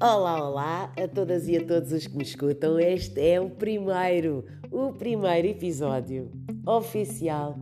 [0.00, 2.78] Olá, olá a todas e a todos os que me escutam.
[2.78, 6.30] Este é o primeiro, o primeiro episódio
[6.64, 7.58] oficial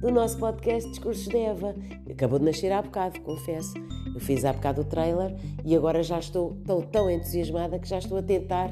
[0.00, 1.74] do nosso podcast Discursos de Eva.
[2.08, 3.74] Acabou de nascer há bocado, confesso.
[4.14, 5.34] Eu fiz há bocado o trailer
[5.64, 8.70] e agora já estou tão, tão entusiasmada que já estou a tentar,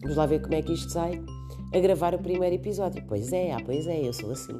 [0.00, 1.20] vamos lá ver como é que isto sai,
[1.74, 3.02] a gravar o primeiro episódio.
[3.08, 4.54] Pois é, ah, pois é, eu sou assim.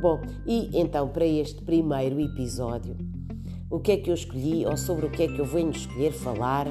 [0.00, 2.96] Bom, e então para este primeiro episódio,
[3.70, 6.12] o que é que eu escolhi ou sobre o que é que eu venho escolher
[6.12, 6.66] falar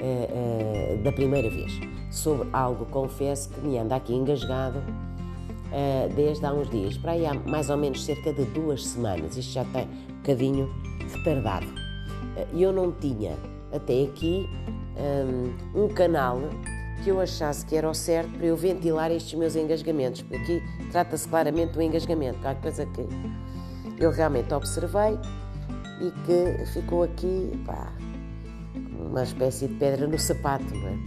[0.00, 1.72] uh, da primeira vez?
[2.10, 7.26] Sobre algo, confesso, que me anda aqui engasgado uh, desde há uns dias, para aí
[7.26, 9.36] há mais ou menos cerca de duas semanas.
[9.36, 10.70] Isto já está um bocadinho
[11.14, 11.66] retardado.
[12.52, 13.36] E eu não tinha
[13.72, 14.48] até aqui
[15.74, 16.40] um, um canal
[17.02, 20.62] que eu achasse que era o certo para eu ventilar estes meus engasgamentos, porque aqui
[20.90, 23.06] trata-se claramente do engasgamento, que é uma coisa que
[23.98, 25.18] eu realmente observei
[26.00, 27.92] e que ficou aqui, pá,
[28.74, 30.98] uma espécie de pedra no sapato, não é?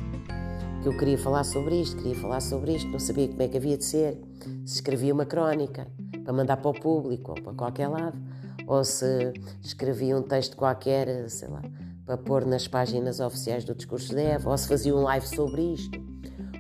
[0.82, 3.58] Que eu queria falar sobre isto, queria falar sobre isto, não sabia como é que
[3.58, 4.20] havia de ser,
[4.66, 5.88] se escrevia uma crónica
[6.24, 8.18] para mandar para o público ou para qualquer lado,
[8.68, 11.62] ou se escrevia um texto qualquer, sei lá,
[12.06, 15.74] para pôr nas páginas oficiais do discurso de Eva, ou se fazia um live sobre
[15.74, 16.00] isto,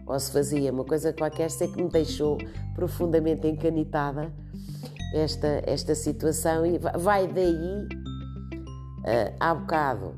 [0.05, 2.37] ou se fazia uma coisa qualquer, sei que me deixou
[2.75, 4.33] profundamente encanitada
[5.13, 7.87] esta, esta situação e vai daí,
[8.99, 10.15] uh, há bocado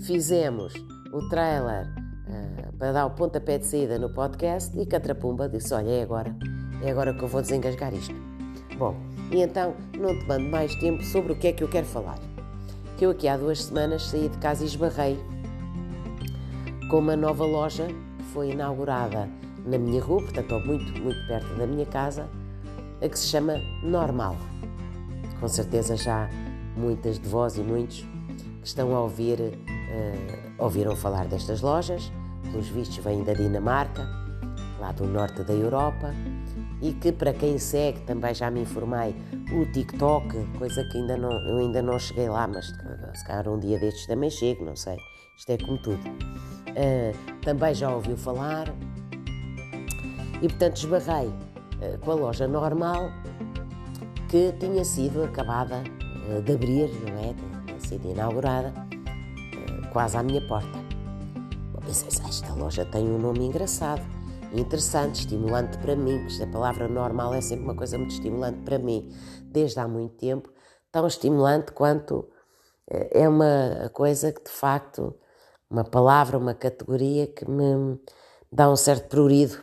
[0.00, 0.72] fizemos
[1.12, 5.90] o trailer uh, para dar o pontapé de saída no podcast e Catrapumba disse, olha,
[5.90, 6.34] é agora,
[6.82, 8.14] é agora que eu vou desengasgar isto.
[8.78, 8.96] Bom,
[9.30, 12.18] e então não te mando mais tempo sobre o que é que eu quero falar
[13.00, 15.18] que eu aqui há duas semanas saí de casa e esbarrei
[16.90, 19.26] com uma nova loja que foi inaugurada
[19.64, 22.28] na minha rua, portanto, muito, muito perto da minha casa,
[23.00, 24.36] a que se chama Normal.
[25.40, 26.28] Com certeza já
[26.76, 28.00] muitas de vós e muitos
[28.60, 29.38] que estão a ouvir,
[29.90, 32.10] uh, ouviram falar destas lojas,
[32.50, 34.08] pelos vistos vêm da Dinamarca,
[34.78, 36.14] lá do norte da Europa,
[36.80, 39.14] e que para quem segue, também já me informei,
[39.52, 42.66] o TikTok, coisa que ainda não, eu ainda não cheguei lá, mas
[43.14, 44.96] se calhar um dia destes também chego, não sei,
[45.36, 46.00] isto é como tudo.
[46.70, 48.72] Uh, também já ouviu falar
[50.40, 53.10] e portanto esbarrei uh, com a loja normal
[54.28, 55.82] que tinha sido acabada
[56.44, 57.34] de abrir, não é?
[57.66, 58.72] Tinha sido inaugurada
[59.92, 60.78] quase à minha porta.
[61.84, 64.02] Pensei, esta loja tem um nome engraçado
[64.52, 68.78] interessante, estimulante para mim, porque a palavra normal é sempre uma coisa muito estimulante para
[68.78, 69.08] mim,
[69.44, 70.50] desde há muito tempo,
[70.90, 72.28] tão estimulante quanto
[72.88, 75.14] eh, é uma coisa que de facto,
[75.68, 77.98] uma palavra, uma categoria que me
[78.50, 79.62] dá um certo prurido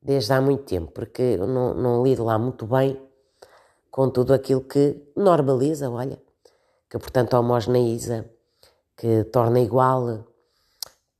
[0.00, 3.00] desde há muito tempo, porque eu não, não lido lá muito bem
[3.90, 6.20] com tudo aquilo que normaliza, olha,
[6.90, 8.30] que portanto homogeneiza,
[9.02, 10.24] que torna igual,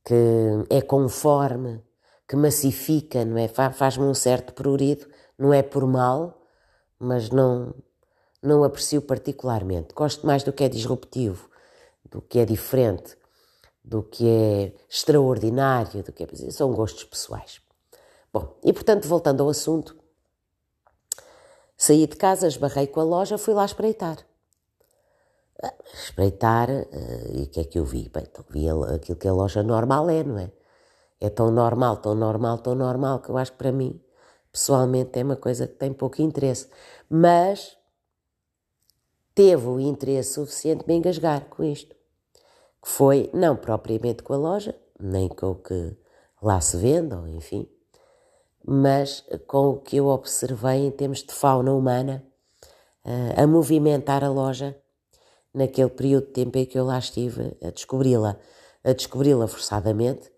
[0.05, 0.15] que
[0.69, 1.83] é conforme,
[2.25, 3.49] que massifica, não é?
[3.49, 5.05] Faz-me um certo prurido,
[5.37, 6.47] não é por mal,
[6.97, 7.75] mas não,
[8.41, 9.93] não aprecio particularmente.
[9.93, 11.49] Gosto mais do que é disruptivo,
[12.09, 13.17] do que é diferente,
[13.83, 16.51] do que é extraordinário, do que é.
[16.51, 17.59] São gostos pessoais.
[18.31, 19.93] Bom, e portanto, voltando ao assunto,
[21.75, 24.25] saí de casa, esbarrei com a loja, fui lá espreitar.
[25.93, 28.09] Espreitar, eh, e o que é que eu vi?
[28.09, 30.51] Bem, então vi aquilo que a loja normal é, não é?
[31.23, 33.97] é tão normal, tão normal, tão normal, que eu acho que para mim,
[34.51, 36.67] pessoalmente, é uma coisa que tem pouco interesse.
[37.09, 37.77] Mas
[39.33, 41.95] teve o interesse suficiente de me engasgar com isto.
[42.81, 45.95] Que foi, não propriamente com a loja, nem com o que
[46.41, 47.69] lá se vende, ou enfim,
[48.65, 52.25] mas com o que eu observei em termos de fauna humana
[53.05, 54.77] eh, a movimentar a loja
[55.53, 58.37] naquele período de tempo em que eu lá estive a descobri-la,
[58.83, 60.31] a descobri-la forçadamente,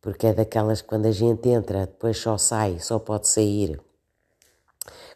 [0.00, 3.80] porque é daquelas que quando a gente entra, depois só sai, só pode sair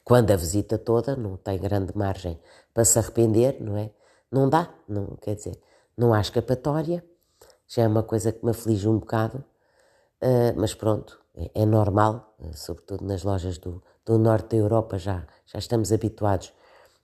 [0.06, 2.38] quando a visita toda, não tem grande margem
[2.72, 3.90] para se arrepender, não é?
[4.30, 5.60] Não dá, não, quer dizer,
[5.96, 7.04] não há escapatória,
[7.66, 9.38] já é uma coisa que me aflige um bocado,
[10.22, 14.96] uh, mas pronto, é, é normal, uh, sobretudo nas lojas do, do norte da Europa
[14.96, 16.52] já, já estamos habituados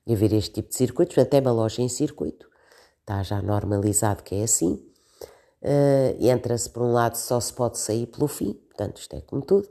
[0.08, 2.49] a ver este tipo de circuitos, até uma loja em circuito,
[3.00, 4.84] está já normalizado que é assim,
[5.62, 9.43] Uh, Entra-se por um lado, só se pode sair pelo fim, portanto, isto é como
[9.43, 9.69] tudo.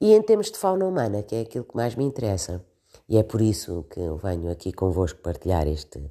[0.00, 2.64] E em termos de fauna humana, que é aquilo que mais me interessa,
[3.08, 6.02] e é por isso que eu venho aqui convosco partilhar este,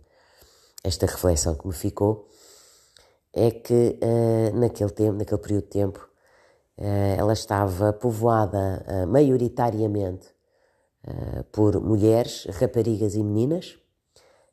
[0.83, 2.29] esta reflexão que me ficou,
[3.33, 6.09] é que uh, naquele tempo, naquele período de tempo,
[6.77, 10.32] uh, ela estava povoada maioritariamente
[11.51, 13.77] por mulheres, raparigas e meninas,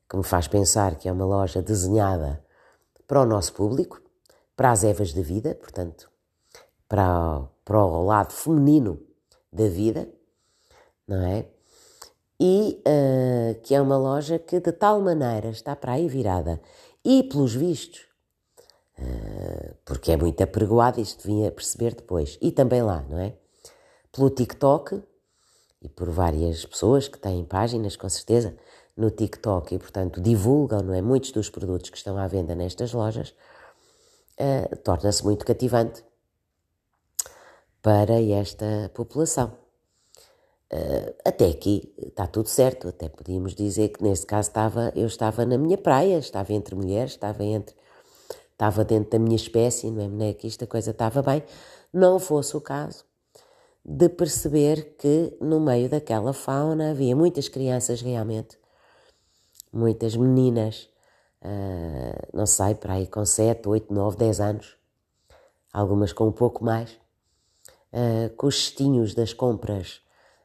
[0.09, 2.45] que me faz pensar que é uma loja desenhada
[3.07, 4.03] para o nosso público,
[4.57, 6.11] para as Evas da vida, portanto,
[6.89, 9.01] para, para o lado feminino
[9.53, 10.09] da vida,
[11.07, 11.47] não é?
[12.39, 16.61] E uh, que é uma loja que de tal maneira está para aí virada
[17.05, 18.01] e pelos vistos,
[18.99, 23.35] uh, porque é muito apregoado, isto vinha a perceber depois, e também lá, não é?
[24.11, 25.03] Pelo TikTok
[25.83, 28.57] e por várias pessoas que têm páginas, com certeza,
[28.97, 31.01] no TikTok e, portanto, divulgam, não é?
[31.01, 33.35] Muitos dos produtos que estão à venda nestas lojas,
[34.39, 36.05] uh, torna-se muito cativante
[37.81, 39.57] para esta população.
[40.73, 45.45] Uh, até aqui está tudo certo, até podíamos dizer que nesse caso estava, eu estava
[45.45, 47.75] na minha praia, estava entre mulheres, estava entre
[48.53, 50.09] estava dentro da minha espécie, não é?
[50.09, 51.43] Não é que esta coisa estava bem,
[51.91, 53.10] não fosse o caso
[53.85, 58.59] de perceber que no meio daquela fauna havia muitas crianças realmente,
[59.73, 60.89] muitas meninas,
[61.43, 64.77] uh, não sei, para aí com 7, 8, 9, 10 anos,
[65.73, 66.93] algumas com um pouco mais,
[67.93, 70.01] uh, com os cestinhos das compras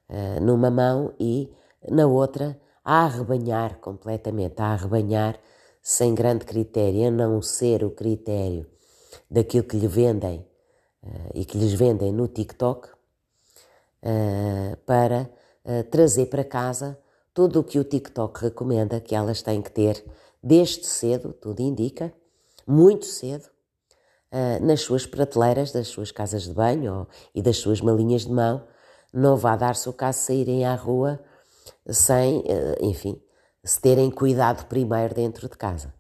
[0.10, 1.52] uh, numa mão e
[1.90, 5.40] na outra a arrebanhar completamente, a arrebanhar
[5.82, 8.66] sem grande critério, a não ser o critério
[9.30, 10.46] daquilo que lhe vendem
[11.36, 12.90] e que lhes vendem no TikTok,
[14.06, 15.30] uh, para
[15.90, 16.96] trazer para casa
[17.34, 20.06] tudo o que o TikTok recomenda que elas têm que ter
[20.44, 22.14] desde cedo, tudo indica,
[22.68, 23.50] muito cedo,
[24.62, 28.64] nas suas prateleiras das suas casas de banho e das suas malinhas de mão,
[29.12, 31.20] não vá dar-se o caso de saírem à rua
[31.90, 33.22] sem, eh, enfim,
[33.64, 35.94] se terem cuidado primeiro dentro de casa.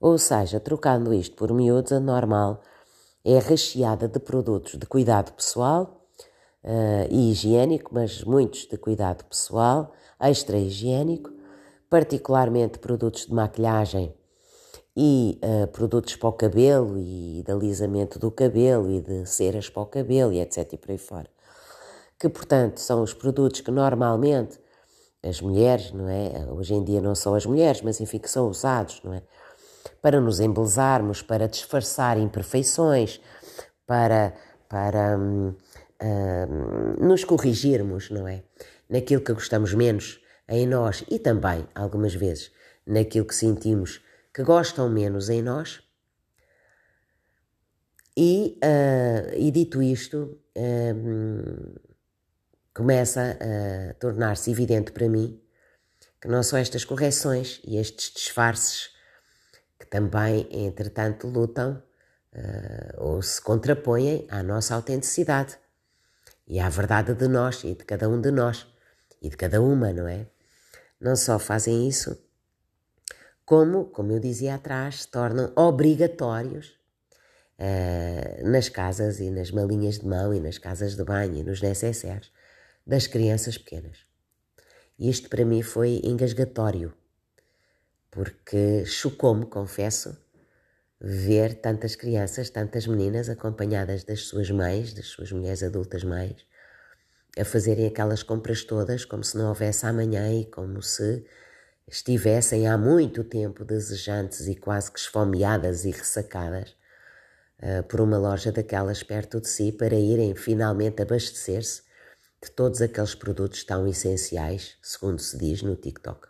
[0.00, 2.60] Ou seja, trocando isto por miúdos, a normal
[3.24, 5.97] é recheada de produtos de cuidado pessoal
[6.68, 11.32] uh, e higiênico, mas muitos de cuidado pessoal, extra higiênico,
[11.90, 14.14] particularmente produtos de maquilhagem
[14.96, 19.82] e uh, produtos para o cabelo e de alisamento do cabelo e de ceras para
[19.82, 20.72] o cabelo e etc.
[20.72, 21.28] e por aí fora
[22.18, 24.58] que, portanto, são os produtos que normalmente
[25.22, 26.46] as mulheres, não é?
[26.50, 29.22] Hoje em dia não são as mulheres, mas enfim, que são usados, não é?
[30.02, 33.20] Para nos embelezarmos, para disfarçar imperfeições,
[33.86, 34.34] para,
[34.68, 35.54] para hum,
[36.02, 38.42] hum, nos corrigirmos, não é?
[38.88, 42.50] Naquilo que gostamos menos em nós e também, algumas vezes,
[42.86, 44.00] naquilo que sentimos
[44.32, 45.82] que gostam menos em nós.
[48.16, 51.74] E, uh, e dito isto, hum,
[52.74, 55.40] começa a tornar-se evidente para mim
[56.20, 58.90] que não são estas correções e estes disfarces
[59.78, 61.82] que também, entretanto, lutam
[62.34, 65.56] uh, ou se contrapõem à nossa autenticidade
[66.48, 68.66] e à verdade de nós e de cada um de nós
[69.20, 70.26] e de cada uma, não é?
[70.98, 72.18] Não só fazem isso,
[73.44, 76.78] como, como eu dizia atrás, se tornam obrigatórios
[77.58, 81.60] uh, nas casas e nas malinhas de mão e nas casas de banho e nos
[81.60, 82.32] necessários
[82.86, 83.98] das crianças pequenas.
[84.98, 86.92] Isto para mim foi engasgatório,
[88.10, 90.16] porque chocou-me, confesso,
[91.00, 96.44] ver tantas crianças, tantas meninas acompanhadas das suas mães, das suas mulheres adultas mães,
[97.38, 101.24] a fazerem aquelas compras todas como se não houvesse amanhã e como se
[101.86, 106.76] estivessem há muito tempo desejantes e quase que esfomeadas e ressacadas
[107.62, 111.82] uh, por uma loja daquelas perto de si para irem finalmente abastecer-se
[112.42, 116.28] de todos aqueles produtos tão essenciais, segundo se diz no TikTok.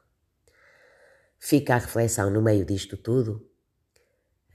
[1.38, 3.47] Fica a reflexão no meio disto tudo,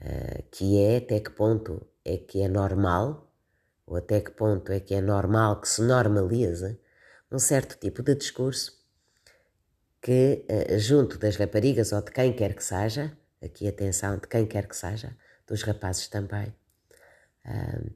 [0.04, 3.32] uh, que é até que ponto é que é normal,
[3.86, 6.78] ou até que ponto é que é normal que se normaliza
[7.30, 8.84] um certo tipo de discurso
[10.00, 14.46] que, uh, junto das raparigas ou de quem quer que seja, aqui atenção, de quem
[14.46, 16.54] quer que seja, dos rapazes também,
[17.46, 17.90] uh,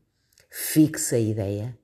[1.12, 1.78] a ideia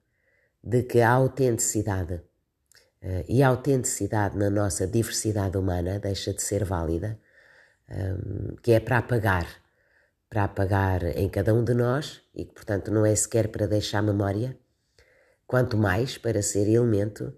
[0.62, 6.64] de que a autenticidade uh, e a autenticidade na nossa diversidade humana deixa de ser
[6.64, 7.20] válida,
[7.90, 9.46] um, que é para apagar,
[10.34, 14.02] para apagar em cada um de nós e que, portanto, não é sequer para deixar
[14.02, 14.58] memória,
[15.46, 17.32] quanto mais para ser elemento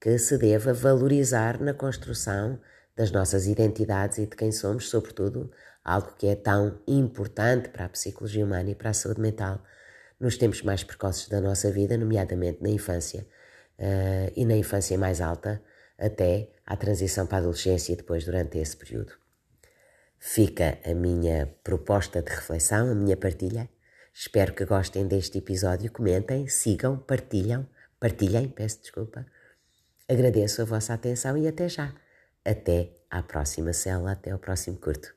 [0.00, 2.58] que se deva valorizar na construção
[2.96, 5.52] das nossas identidades e de quem somos, sobretudo,
[5.84, 9.62] algo que é tão importante para a psicologia humana e para a saúde mental
[10.18, 13.24] nos tempos mais precoces da nossa vida, nomeadamente na infância
[13.78, 15.62] uh, e na infância mais alta,
[15.96, 19.21] até à transição para a adolescência e depois durante esse período.
[20.24, 23.68] Fica a minha proposta de reflexão, a minha partilha.
[24.14, 29.26] Espero que gostem deste episódio, comentem, sigam, partilham, partilhem, peço desculpa.
[30.08, 31.92] Agradeço a vossa atenção e até já.
[32.44, 35.12] Até à próxima cela, até ao próximo curto.